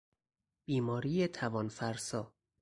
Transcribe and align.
بیماری 0.65 1.27
توان 1.27 1.67
فرسا 1.67 2.33